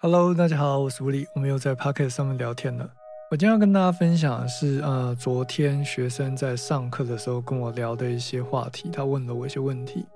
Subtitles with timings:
[0.00, 2.88] Hello，大家好，我是吴力，我们又在 Pocket 上面聊天了。
[3.32, 10.06] 我今天要跟大家分享的是，呃，昨天学生在上课的时候跟我聊的一些话题，他问了我一些问题。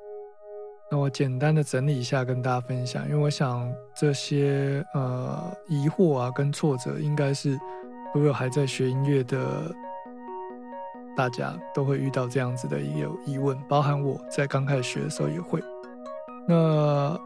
[0.89, 7.59] 那我简单的整理一下跟大家分享，因为我想这些呃疑惑啊跟挫折，应该是
[8.13, 9.75] 所有还在学音乐的
[11.17, 15.61] 大家都会遇到这样子的一个疑问，包含我在刚开始学的时候也会。
[16.47, 17.19] 那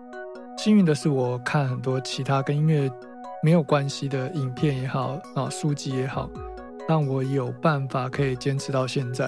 [0.57, 2.91] 幸运的是，我看很多其他跟音乐
[3.43, 6.29] 没有关系的影片也好啊，书籍也好，
[6.89, 9.27] 让我有办法可以坚持到现在。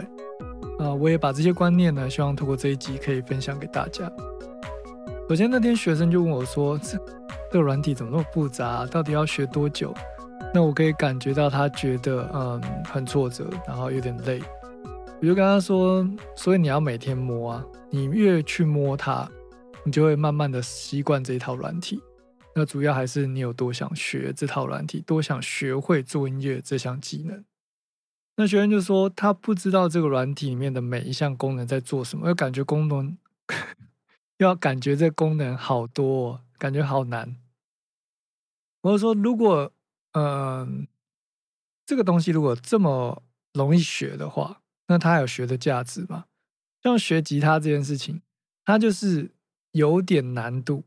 [0.81, 4.11] 啊，我也把这些观念呢，希望通过这一集可以分享给大家。
[5.29, 6.99] 首先那天学生就问我说：“这
[7.53, 8.85] 这个软体怎么那么复杂？
[8.87, 9.95] 到底要学多久？”
[10.53, 14.41] 那我可以感觉到他觉得嗯很挫折，然后有点累。
[15.21, 16.05] 我就跟他说
[16.35, 19.29] ：“所以你要每天摸啊，你越去摸它。”
[19.85, 22.03] 你就会慢慢的习惯这一套软体，
[22.55, 27.45] 那主要还是你有多想学这套软体，多想学会做音乐这项技能。
[28.37, 33.17] 那学员就说他不知道这个软体里面的每一项功能在做什么，又感觉功能
[34.39, 37.37] 要感觉这功能好多，哦感觉好难。
[38.83, 39.73] 我就说如果
[40.13, 40.87] 嗯
[41.87, 43.23] 这个东西如果这么
[43.55, 46.27] 容易学的话，那它有学的价值吗？
[46.83, 48.21] 像学吉他这件事情，
[48.65, 49.33] 它就是。
[49.73, 50.85] 有点难度，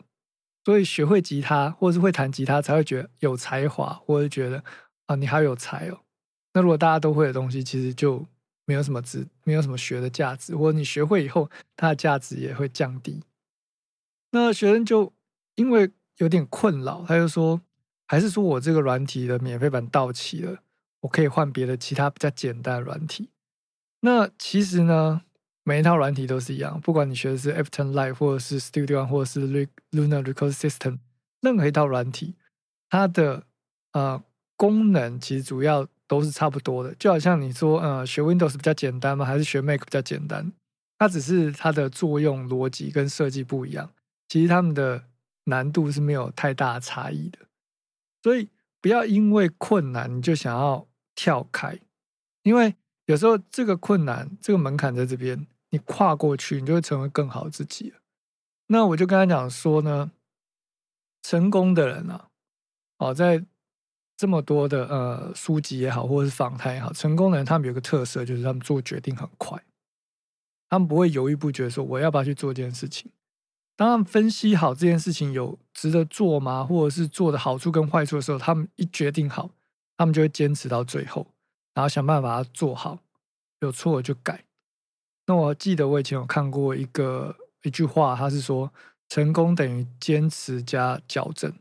[0.66, 4.64] 所以学会吉他或是会弹吉他才会觉得有才华，或者觉得
[5.06, 6.02] 啊你好有才哦。
[6.54, 8.26] 那如果大家都会的东西，其实就
[8.66, 13.24] 没有什么值，没有什么学的价值，或者你学会以后，它的价值也会降低。
[14.32, 15.14] 那学生就
[15.56, 17.62] 因为有点困扰，他就说，
[18.08, 20.60] 还是说我这个软体的免费版到期了，
[21.02, 23.30] 我可以换别的其他比较简单的软体。
[24.02, 25.22] 那其实呢？
[25.64, 29.48] 每一套软体都是一样，不管你学的是 Ableton Live 或者是 Studio One 或者是
[29.92, 30.98] Luna Record System，
[31.42, 32.36] 任何一套软体，
[32.90, 33.46] 它的
[33.94, 34.24] 呃
[34.58, 36.96] 功能其实主要都是差不多的。
[36.96, 39.24] 就好像你说，呃，学 Windows 比较简单吗？
[39.24, 40.52] 还是学 Mac 比较简单？
[40.98, 43.92] 它只是它的作用逻辑跟设计不一样，
[44.30, 45.04] 其实它们的
[45.44, 47.38] 难度是没有太大差异的。
[48.24, 48.50] 所以
[48.82, 51.80] 不要因为困难你就想要跳开，
[52.42, 52.76] 因为
[53.06, 55.46] 有时候这个困难、这个门槛在这边。
[55.72, 57.94] 你跨过去，你就会成为更好自己。
[58.68, 60.12] 那我就跟他讲说呢，
[61.24, 62.30] 成功的人啊，
[63.00, 63.44] 哦，在
[64.16, 69.62] 这么多的呃书籍也好，或者是访谈也好，成功的人他们有个特色，就是他们做决定很快，
[70.70, 73.12] 他们不会犹豫不决，说我要不要去做这件事情。
[73.76, 79.50] 当他们分析好这件事情有值得做吗，或者是做的好处跟坏处的时候，他们一决定好，
[79.98, 81.26] 他们就会坚持到最后，
[81.74, 83.00] 然后想办法把它做好，
[83.62, 84.46] 有错了就改。
[85.32, 87.34] 那我记得我以前有看过一个
[87.64, 88.70] 一句话，他是说
[89.08, 91.54] 成功等于坚持加矫正，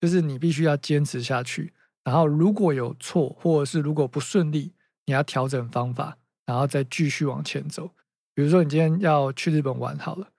[0.00, 1.72] 就是你必须要坚持下去，
[2.02, 4.72] 然后如果有错或者是如果不顺利，
[5.06, 7.92] 你要调整方法，然后再继续往前走。
[8.34, 10.30] 比如说你今天要去日本玩好了，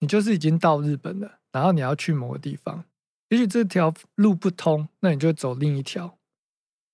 [0.00, 2.84] 你就是已经到日本了，然后你要去某个地方，
[3.30, 6.18] 也许这条路不通，那你就走另一条，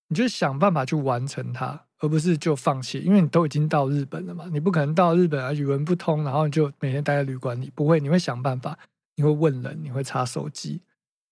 [0.07, 1.87] 你就想办法去完成它。
[2.01, 8.79] 而不是就放弃，因为你都已经到日本了嘛，你不可能到日本啊语文不通，然后你就每天待在旅馆里，不会，你会想办法，
[9.17, 10.81] 你会问人，你会查手机，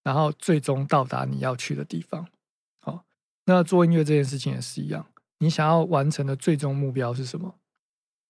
[0.05, 2.27] 然后最终到达你要去的地方。
[2.81, 3.05] 好，
[3.47, 5.07] 那做音乐这件事情也是一样，
[5.39, 7.55] 你想要完成的最终目标是什么？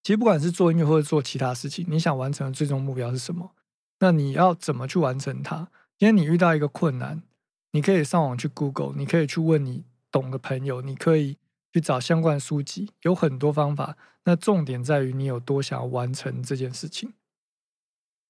[0.05, 3.51] 其实不管是做音乐或者做其他事情，你想完成的最终目标是什么？
[3.99, 5.71] 那你要怎么去完成它？
[5.99, 7.25] 今天你遇到一个困难，
[7.73, 11.37] 你可以上网去 Google，你可以去问你懂的朋友，你可以。
[11.73, 13.97] 去找相关书籍，有很多方法。
[14.25, 17.15] 那重点在于你有多想要完成这件事情。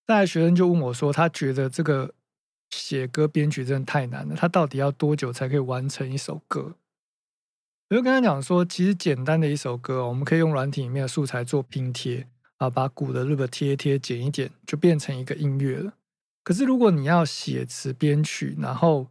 [0.06, 2.14] 再来，学生就问我说：“他觉得这个
[2.70, 6.76] 写歌编曲真的太难了，他到底要多久才可以完成一首歌？”
[7.90, 12.28] 我就跟他讲说：“其实简单的一首歌，我们可以用软体里面的素材做拼贴
[12.58, 15.94] 啊，把鼓的 loop 贴贴、剪一剪，就变成一个音乐了。
[16.44, 19.08] 可是如果你要写词编曲，然后……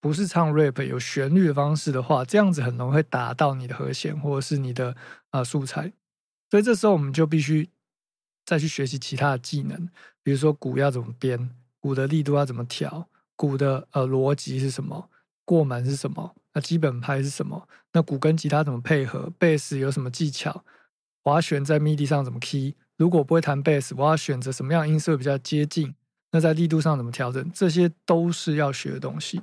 [0.00, 4.96] 不是唱 rap 有旋律的方式的话，这样子很容易会打到你的和弦或者是你的
[5.30, 5.92] 啊素材，
[6.50, 7.68] 所以这时候我们就必须
[8.46, 9.88] 再去学习其他的技能，
[10.22, 11.50] 比如说鼓要怎么编，
[11.80, 15.10] 鼓的力度要怎么调，鼓的呃逻辑是什么，
[15.44, 20.64] 过门是什么，那基本拍是什么，那鼓跟吉他怎么配合，贝斯有什么技巧，
[21.24, 25.94] 滑弦在 MIDI 上怎么 key，如果不会弹贝斯，我要选择什么样音色比较接近，
[26.30, 29.42] 那在力度上怎么调整，这些都是要学的东西。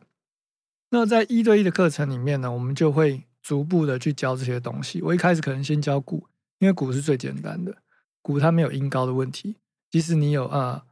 [0.90, 5.02] 那在一对一的课程里面呢，我们就会逐步的去教这些东西。
[5.02, 6.28] 我一开始可能先教鼓，
[6.60, 7.78] 因为鼓是最简单的，
[8.22, 9.56] 鼓它没有音高的问题。
[9.92, 10.86] 即使你有啊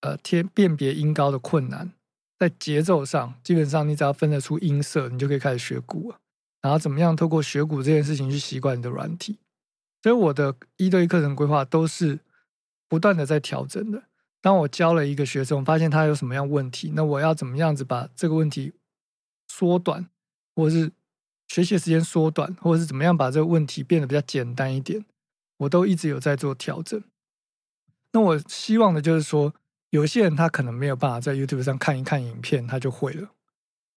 [0.00, 1.92] 呃天辨别音高的困难，
[2.38, 6.20] 在节奏上，基本上你只要分得出音色，你就可以开始学鼓了。
[6.62, 9.38] 然后怎么样透过学鼓这件事情去习惯你的软体？
[10.02, 12.20] 所以我的一对一课程规划都是
[12.88, 14.04] 不断的在调整的。
[14.42, 18.72] 当我教了一个学生，我发现他有什么样问题，那我要怎么样子把这个问题
[19.60, 20.08] 缩短，
[20.56, 20.90] 或者是
[21.48, 25.04] 学习时间缩短，或者是怎么样把这个问题变得比较简单一点，
[25.58, 27.02] 我都一直有在做调整。
[28.12, 29.54] 那我希望的就是说，
[29.90, 33.28] 有些人他可能没有办法在 YouTube 上看一看影片，他就会了，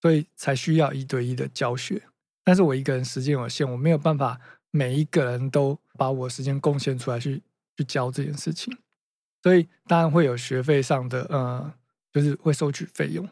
[0.01, 2.03] 所以才需要一对一的教学。
[2.43, 7.41] 但是我一个人时间有限，我没有办法每一个人都把我时间贡献出来去
[7.77, 8.77] 去教这件事情。
[9.41, 11.73] 所以当然会有学费上的，呃，
[12.11, 13.25] 就是会收取费用。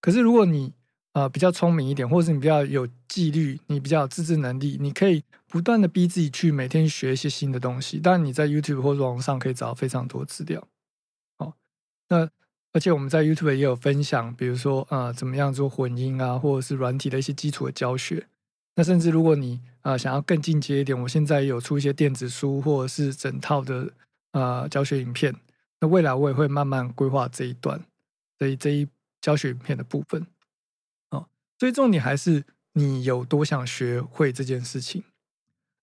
[0.00, 0.72] 可是如果你
[1.12, 8.00] 呃比较聪明一点，或者是你比较有纪律，你比较有自制能力，你可以不断的逼自己去每天学一些新的东西。
[8.02, 10.66] 但你在 YouTube 或者网上可以找到非常多资料。
[11.38, 11.54] 好，
[12.08, 12.28] 那
[12.72, 18.26] 而且我们在 YouTube 也有分享，比如说呃怎么样做混音啊，或者是软体的一些基础的教学。
[18.74, 23.92] 那甚至如果你啊想要更进阶一点，我现在有出一些电子书或者是整套的
[24.32, 25.34] 呃教学影片。
[25.78, 27.78] 那未来我也会慢慢规划这一段，
[28.38, 28.88] 所以这一
[29.20, 30.26] 教学影片的部分，
[31.62, 32.42] 所以重点还是
[32.72, 35.04] 你有多想学会这件事情。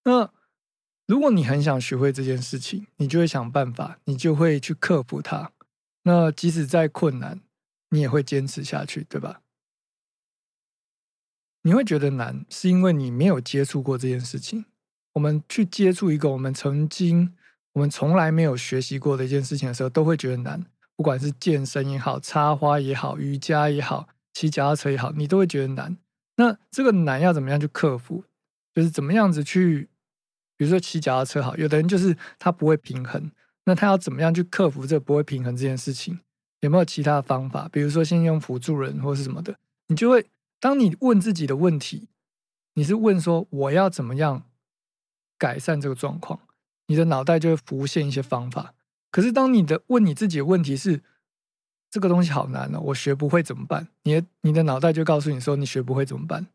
[0.04, 0.30] 那
[1.08, 5.54] 如果你很想学会这件事情，你就会想办法，你就会去克服它。
[6.04, 7.40] 那即使再困难，
[7.92, 9.40] 你也会坚持下去，对吧？
[11.62, 14.66] 你会觉得难，是因为你没有接触过这件事情。
[15.14, 17.34] 我们去接触一个我们曾经。
[17.72, 20.66] 我们从来没有学习过的一件事情的时候，都会觉得难。
[20.98, 25.98] 不管是健身也好，插花也好，瑜伽也好，骑脚踏车也好，你都会觉得难。
[26.38, 28.24] 那这个难要怎么样去克服？
[28.74, 29.90] 就是怎么样子去，
[30.56, 33.31] 比如说骑脚踏车好，有的人就是他不会平衡，
[33.66, 36.20] 那他要怎么样去克服这不会平衡这件事情？
[36.62, 37.68] 有没有其他的方法？
[37.72, 40.28] 比如说先用辅助人或是什么的，你就会
[40.60, 42.10] 当你问自己的问题，
[42.76, 44.44] 你是问说我要怎么样
[45.38, 46.40] 改善这个状况？
[46.88, 48.74] 你的脑袋就会浮现一些方法，
[49.12, 51.02] 可是当你的问你自己的问题是
[51.89, 53.88] 这个东西好难哦，我学不会怎么办？
[54.03, 56.47] 你的你的脑袋就告诉你说你学不会怎么办？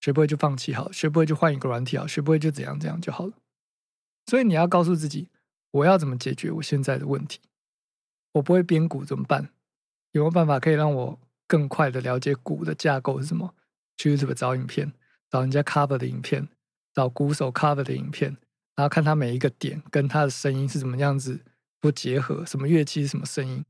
[0.00, 3.32] 学不会就放弃好，学不会就换一个软体好，学不会就怎样怎样就好了。
[4.26, 5.28] 所以你要告诉自己，
[5.70, 7.40] 我要怎么解决我现在的问题？
[8.32, 9.50] 我不会编鼓怎么办？
[10.12, 13.54] 有没有办法可以让我更快的了解鼓的架构是什么？
[13.96, 14.92] 去 YouTube 找影片，
[15.30, 16.48] 找人家 cover 的影片，
[16.92, 18.36] 找鼓手 cover 的影片。
[18.74, 21.40] 然后看他每一个点跟他的声音是怎么样子
[21.80, 23.64] 不结合，什么乐器是什么声音，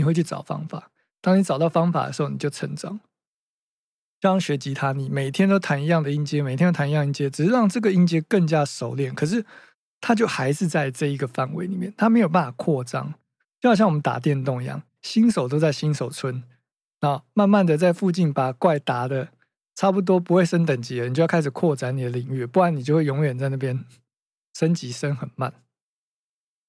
[0.00, 0.90] 你会去找方法。
[1.20, 2.98] 当你找到方法的时候，你就成长。
[4.18, 9.14] 就像学吉他，你每天都弹一样的音阶，每天都弹一样音阶，只是让这个音阶更加熟练。
[9.14, 9.44] 可是
[10.00, 13.14] 它就还是在这一个范围里面，它没有办法扩张。
[13.60, 16.42] 就好像我们打电动一样，新手都在新手村，
[17.02, 19.28] 那慢慢的在附近把怪打的
[19.74, 23.84] 差不多不会升等级了，你就要开始扩展你的领域，不然你就会永远在那边。
[24.52, 25.54] 升级升很慢，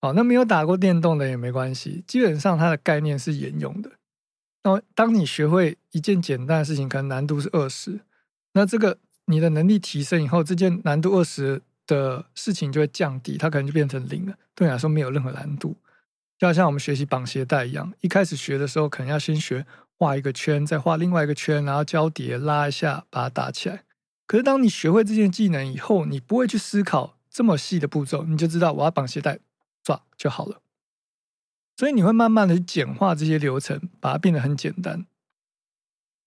[0.03, 3.91] 好，那没有打过电动的也没关系，基本上它的概念是沿用的。
[4.63, 7.99] 那当你学会一件简单的事情，可能难度是二十，
[8.53, 14.35] 那这个你的能力提升以后，这件难度二十的事情就会降低，它可能就变成零了。
[14.55, 15.75] 对你来说没有任何难度，
[16.39, 19.63] 就好像我们学习绑鞋带一样，一开始学的时候可能要先学
[19.99, 23.83] 画一个圈，再画另外一个圈，然后交叠拉一下把它打起来。
[24.25, 27.17] 可是当你学会这件技能以后，你不会去思考。
[27.33, 29.39] 这么细的步骤，你就知道我要绑鞋带，
[29.83, 30.61] 抓就好了。
[31.77, 35.05] 所以你会慢慢的简化这些流程，把它变得很简单。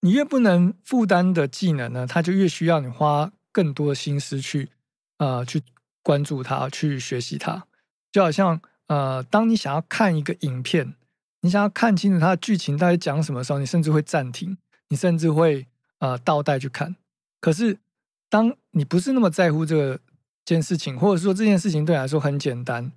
[0.00, 4.70] 你越不能负担的技能呢，它就越需要你花更多的心思去，
[5.18, 5.62] 呃，去
[6.02, 7.66] 关注它，去学习它。
[8.10, 10.94] 就好像，呃，当你想要看一个影片，
[11.40, 14.58] 你想要看清楚它的剧情到底讲什么时候，你甚至会暂停，
[14.88, 15.66] 你甚至会
[15.98, 16.96] 呃倒带去看。
[17.40, 17.78] 可是，
[18.28, 20.00] 当你不是那么在乎这个。
[20.46, 22.92] 件事情，或者说这件事情对你来说很简单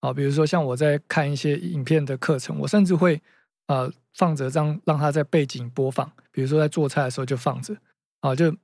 [0.00, 3.20] 啊，比如说像我在看一些影片的课程，我甚至会
[3.66, 7.76] 呃放着让让它在背景播放，比如说在做菜的时候就放着
[8.20, 8.54] 啊，就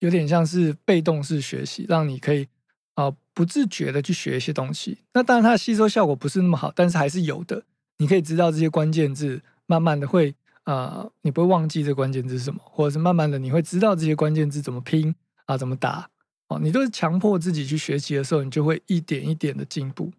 [0.00, 2.48] 有点像是被动式学习，让你可以
[2.94, 4.98] 啊不自觉的去学一些东西。
[5.14, 7.62] 那当然它的吸收效果不是那么好，但是还是有的。
[7.98, 15.14] 你可以知道这些关键字，慢慢的会啊，你不会忘记这关键字是什么，或者是慢慢的你会知道这些关键字怎么拼
[15.46, 16.10] 啊，怎么打。
[16.48, 20.12] 哦，你都是强迫自己去学习的时候，你就会一点一点的进步。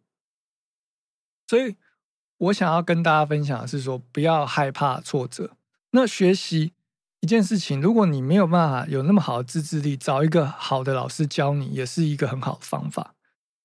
[1.48, 1.76] 所以
[2.38, 5.52] 我想要跟大家分享的是说，不要害怕挫折。
[5.92, 6.74] 那学习
[7.22, 13.16] 一件事情，如果你没有办法有那么好的自制力，找一个好的老师教你，也是一个很好的方法。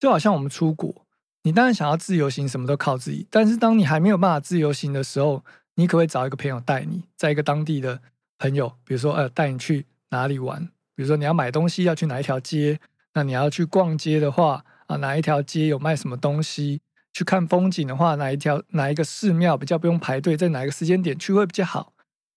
[0.01, 1.05] 就好像我们出国，
[1.43, 3.27] 你当然想要自由行，什么都靠自己。
[3.31, 8.01] 但是当你还没有办法自由行的时候，你可不可以找一个朋友带你，在一个当地的
[8.39, 10.67] 朋友，比如说呃带你去哪里玩？
[10.95, 12.81] 比如说你要买东西要去哪一条街，
[13.15, 16.81] 那你要去逛街的话啊，哪一条街有卖什么东西？
[17.13, 21.93] 去看风景的话，哪一条哪一个寺庙比较不用排队，在哪一个时间点去会比较好？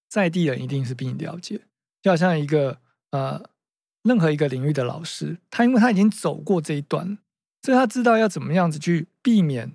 [0.10, 1.62] 在地人一定是比你了解，
[2.01, 2.79] 就好像一个
[3.12, 3.41] 呃
[4.03, 7.17] 任何一个领域的老师，他因为他已经走过这一段，
[7.63, 9.74] 所以他知道要怎么样子去避免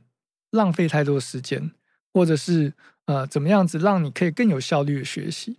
[0.51, 1.73] 浪费太多时间，
[2.13, 2.75] 或者是
[3.07, 5.59] 呃怎么样子让你可以更有效率的学习。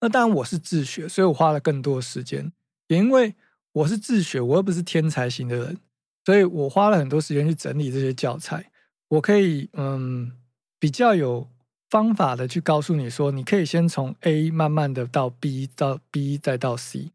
[0.00, 2.52] 那当然我是自学，所以我花了更多时间，
[2.88, 3.34] 也因为
[3.72, 5.78] 我是自学，我又不是天才型的人。
[6.24, 8.70] 所以我花了很多时间去整理这些教材，
[9.08, 10.32] 我可以嗯
[10.78, 11.48] 比较有
[11.90, 17.12] 方法的去告诉你说，你可以先从 A 慢慢的到 B，到 B 再到 C，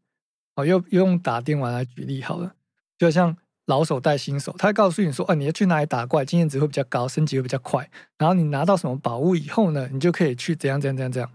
[0.54, 2.54] 哦，又用打电玩来举例好了，
[2.96, 3.36] 就像
[3.66, 11.32] 老手带新手，他告诉你说，哦，你要去哪里打怪，经验值会比较高，升级会比较快，然后你拿到什么宝物以后呢，你就可以去怎样怎样怎样怎样，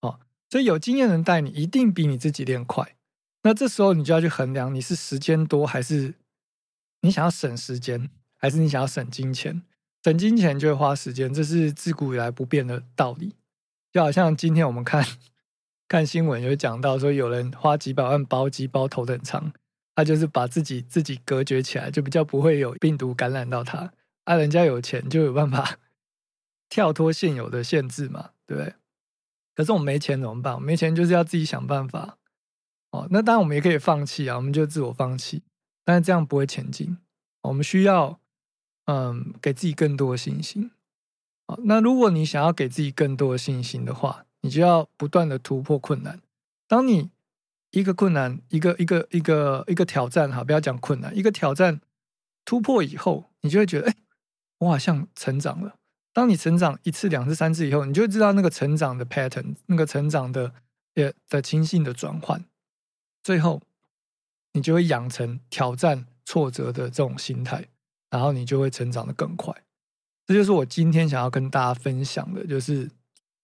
[0.00, 0.18] 哦，
[0.50, 2.94] 所以有经验人带你，一定比你自己练快。
[3.42, 6.14] 那这时候你就要去衡量，你是时间多还是。
[7.00, 9.62] 你想要省时间，还是你想要省金钱？
[10.04, 13.34] 省金钱就会花时间，这是自古以来不变的道理。
[13.92, 15.04] 就好像今天我们看
[15.88, 19.52] 看新闻，有讲到说，有人花几百万包机包头等舱，
[19.94, 23.92] 他就是把自己自己隔绝起来，就比较不会有病毒感染到他。
[24.24, 25.78] 啊，人家有钱就有办法
[26.68, 28.74] 跳脱现有的限制嘛，对不对？
[29.56, 30.60] 可是我们没钱怎么办？
[30.62, 32.18] 没钱就是要自己想办法。
[32.90, 35.42] 哦，那当然我们也可以放弃啊，我们就自我放弃。
[35.88, 36.98] 但是这样不会前进，
[37.40, 38.20] 我们需要，
[38.84, 40.70] 嗯，给自己更多的信心。
[41.46, 46.20] 好，那如果你想要给自己更多的信心的话，你就要不断的突破困难。
[46.66, 47.08] 当你
[47.70, 51.80] 一个困难、一个一个一个一个挑战，哈，不要讲困难，一个挑战
[52.44, 53.94] 突破以后，你就会觉得，哎，
[54.58, 55.76] 我好像成长了。
[56.12, 60.52] 当你成长一次、两次、三次以后，你就知道那个成长的 pattern，那个成长的
[60.92, 62.44] 也的情性的转换，
[63.22, 63.62] 最后。
[64.52, 67.68] 你就会养成挑战挫折的这种心态，
[68.10, 69.54] 然后你就会成长的更快。
[70.26, 72.90] 这就是我今天想要跟大家分享的，就是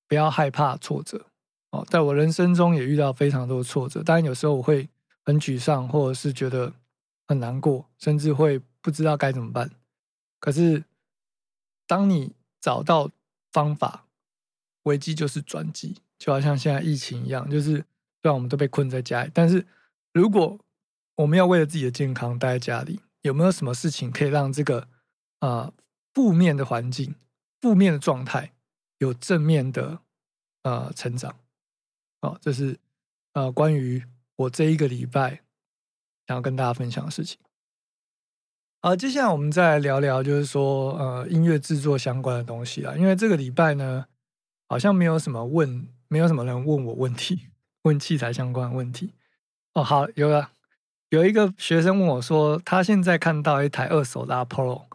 [0.07, 1.27] 不要害怕挫折
[1.71, 1.87] 哦。
[1.89, 4.89] 在我人生中也遇到非常多的挫折，当然有时候我会
[5.25, 6.73] 很沮丧，或者是觉得
[7.27, 9.71] 很难过，甚至会不知道该怎么办。
[10.41, 10.85] 可是，
[11.87, 13.11] 当你找到
[13.51, 14.05] 方法，
[14.83, 17.85] 危机就是转机，就好像现在疫情一样，就是虽
[18.23, 19.67] 然我们都被困在家里，但是
[20.13, 20.59] 如果
[21.17, 24.89] 我们要为了自己的健康待在家里，有没有什么事情可以让这个
[25.39, 25.73] 啊
[26.13, 27.15] 负面的环境、
[27.61, 28.53] 负面的状态
[28.99, 30.01] 有正面的
[30.63, 31.37] 呃成长？
[32.21, 32.79] 哦，这是
[33.35, 34.03] 呃关于
[34.37, 35.43] 我这一个礼拜
[36.27, 37.39] 想要跟大家分享的事情。
[38.81, 42.95] 好，接下来我们再来聊聊，就是说呃音乐制作相关的东西啦。
[42.97, 44.07] 因为这个礼拜呢，
[44.69, 47.51] 好像没有什么问，没有什么人问我问题，
[47.85, 49.15] 问器材相关的问题。
[49.75, 50.54] 哦，好，有了。
[51.11, 54.87] 有一个学生问我说：“他现在看到一台二手的 Apollo，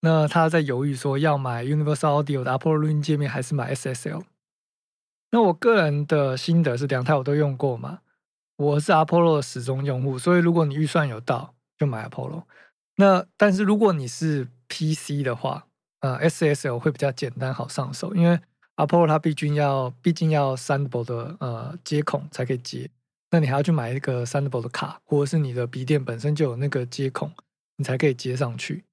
[0.00, 4.22] 那他在犹豫说要买 Universal Audio 的 Apollo 录音界面，还是买 SSL？”
[5.30, 8.00] 那我个人的心得是，两台我都用过嘛。
[8.56, 12.42] 我是 Apollo 的始终用户，所以如果你预算有到，就买 Apollo。
[12.96, 15.66] 那但是如果你是 PC 的话，
[16.00, 18.40] 呃，SSL 会比较简单好上手，因为
[18.76, 22.90] Apollo 它毕竟要毕竟要三薄的呃接孔才可以接。
[23.30, 27.30] 那你还要去买一个 Thunderbolt 的卡，或者是你的笔电本身就有那个接孔，
[27.76, 28.84] 你才可以接上去，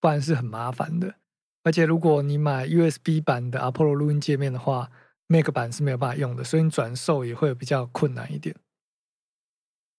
[0.00, 1.14] 不然是很麻烦的。
[1.62, 4.90] 而且如果你买 USB 版的 Apollo 录音界面的话
[5.28, 8.56] ，Mac 版是没有办法用的，所以你转售也会比较困难一点。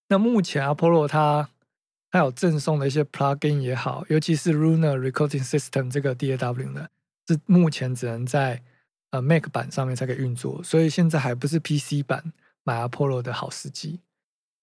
[0.08, 1.48] 那目前 Apollo 它
[2.10, 6.86] 它有赠送的一些 Plugin 也好，尤其是 Lunar Recording System 这个 DAW 呢，
[7.26, 8.62] 是目前只能在
[9.10, 12.32] 呃 Mac 版上面才可以运作，所以现在还不是 PC 版。
[12.66, 14.00] 买 Apollo 的好时机，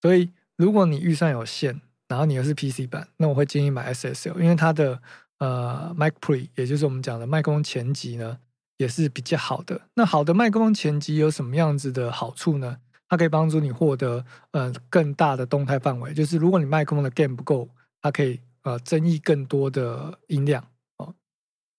[0.02, 1.80] 所以如果你预算有限，
[2.10, 5.02] 然后你又是 PC 版，那我会建议买 SSL，因为它的
[5.40, 8.40] 呃 Mic Pre，也就是我们讲的麦克风前级呢，
[8.76, 9.80] 也是比较好的。
[9.94, 12.80] 那好的麦克风前级有什么样子的好处呢？
[13.08, 17.70] 它可以帮助你获得呃更大的动态范围，就是如果你麦克风的 gain 不够，
[18.02, 20.68] 它可以呃增益更多的音量
[20.98, 21.16] 哦，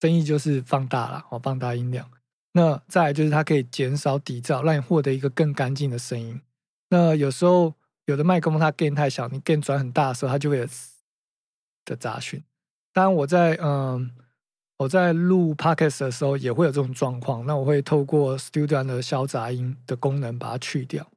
[0.00, 2.08] 增益就是放大了哦，放大音量。
[2.56, 6.40] 那再来就是它可以减少底噪，让你获得一个更干净的声音。
[6.90, 7.74] 那有时候
[8.06, 10.66] 有的麦克风它 gain 太小，你 gain 转很大的时候，它就会有
[11.84, 12.42] 的杂讯。
[12.92, 14.08] 当然我在嗯
[14.76, 21.10] 我在录 podcast 的时候也会有这种状况，那我会透过 Studio 的消杂音的功能把它去掉。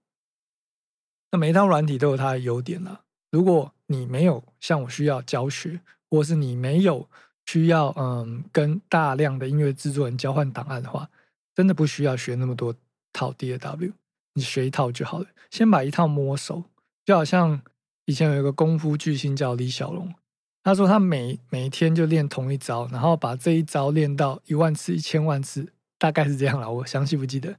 [1.32, 3.02] 那每一套软体都有它的优点啦。
[3.30, 7.08] 如果你没有像我需要教学，或是你没有
[7.46, 11.10] 需要嗯跟大量的音乐制作人交换档案的话，
[11.58, 12.76] 真的不需要学那么多
[13.12, 13.92] 套 DAW，
[14.36, 15.26] 你学一套就好了。
[15.50, 16.66] 先把一套摸熟，
[17.04, 17.60] 就好像
[18.06, 20.14] 以前有一个功夫巨星叫李小龙，
[20.62, 26.72] 他说他每每一天就练同一招，然后把这一招练到一万次、一千万次，大概是这样了。
[26.72, 27.58] 我详细不记得。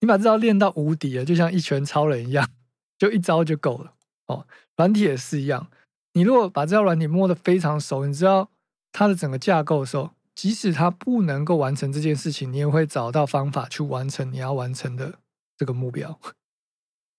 [0.00, 2.48] 你把这招练到无敌了，就像一拳超人一样，
[2.96, 3.92] 就一招就够了。
[4.28, 5.68] 哦，软体也是一样。
[6.14, 8.48] 你如果把这套软体摸得非常熟，你知道
[8.92, 10.15] 它的整个架构的时候。
[10.36, 15.18] 即使他不能够完成这件事情，你也会找到方法去完成你要完成的
[15.56, 16.20] 这个目标。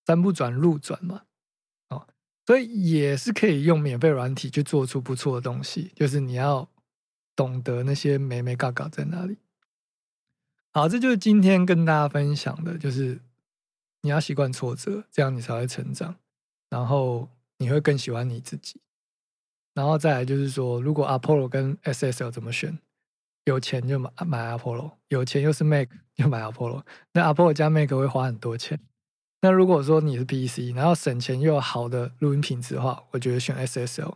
[0.06, 1.24] 山不转路转嘛，
[1.90, 2.08] 哦，
[2.46, 5.92] 所以也是可以用免费软体去做出不错的东西。
[5.96, 6.70] 就是你要
[7.36, 9.40] 懂得那些美美嘎嘎在哪里。
[10.72, 13.20] 好，这就是今天跟大家分享的，就是
[14.02, 16.16] 你要习惯挫折，这样你才会成长，
[16.70, 18.80] 然后你会更喜欢你自己。
[19.74, 22.78] 然后再来就是说，如果 Apollo 跟 SSL 怎么选？
[23.48, 26.84] 有钱就买买 Apollo，有钱又是 Mac 就买 Apollo。
[27.14, 28.78] 那 Apollo 加 Mac 会花很多钱。
[29.42, 34.16] 那如果说你是 PC，然后省钱又有好的录音品质的话，我觉得选 SSL。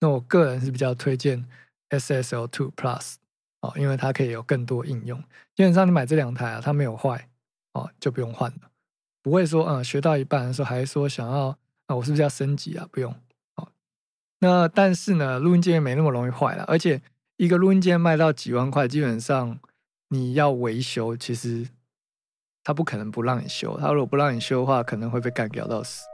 [0.00, 1.46] 那我个人是比较推荐
[1.90, 3.16] SSL Two Plus
[3.60, 5.22] 哦，因为它可以有更多应用。
[5.54, 7.28] 基本上你买这两台啊，它没有坏
[7.74, 8.70] 哦，就不用换了。
[9.22, 12.88] 不会说嗯，学到一半的时候还说想要啊，我是不是要升级啊？
[12.90, 13.14] 不用
[13.56, 13.68] 哦。
[14.38, 17.02] 那但是呢，录音界面没那么容易坏了，而且。
[17.40, 19.58] 一个录音键卖到几万块，基本上
[20.10, 21.66] 你要维修，其实
[22.62, 23.78] 他不可能不让你修。
[23.80, 26.04] 他如果不让你修的话，可能会被干掉到死。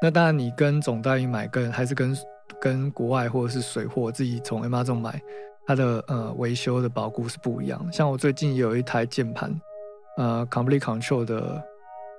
[0.00, 2.16] 那当然，你跟总代理买，跟还是跟
[2.60, 5.20] 跟国外或者是水货自己从 Amazon 买，
[5.66, 7.92] 它的呃维修的保固是不一样。
[7.92, 9.60] 像我最近有一台键盘，
[10.16, 11.60] 呃，Complete Control 的，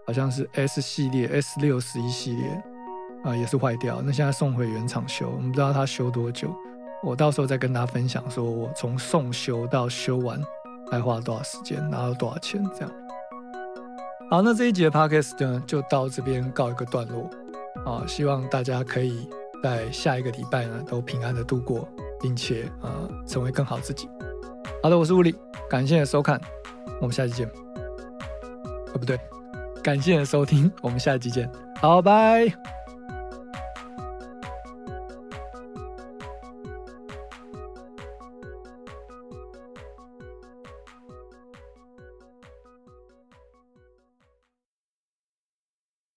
[0.05, 2.63] 好像是 S 系列 S 六十一系列，
[3.23, 4.01] 啊，也是坏掉。
[4.01, 6.53] 那现在送回原厂修，我们不知道它修多久。
[7.01, 10.41] 我到时候再跟大家分享，说我从送修到修完，
[10.91, 12.91] 还花了多少时间，拿了多少钱，这样。
[14.29, 17.29] 好，那这一集的 podcast 呢，就到这边告一个段落。
[17.85, 19.29] 啊，希望大家可以
[19.63, 21.87] 在下一个礼拜呢，都平安的度过，
[22.19, 24.09] 并且呃，成为更好自己。
[24.83, 25.33] 好的，我是物理，
[25.69, 26.39] 感谢收看，
[26.99, 27.47] 我们下期见。
[27.47, 29.17] 哦，不对，
[29.81, 31.49] 感谢收听，我们下期见。
[31.79, 32.78] 好，拜。